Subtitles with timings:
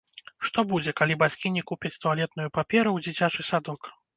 [0.47, 3.97] Што будзе, калі бацькі не купяць туалетную паперу ў дзіцячы садок?